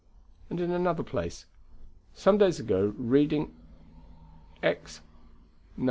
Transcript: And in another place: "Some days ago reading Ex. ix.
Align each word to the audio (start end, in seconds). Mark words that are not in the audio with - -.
And 0.49 0.59
in 0.59 0.71
another 0.71 1.03
place: 1.03 1.45
"Some 2.15 2.39
days 2.39 2.59
ago 2.59 2.91
reading 2.97 3.53
Ex. 4.63 4.97
ix. 4.99 5.01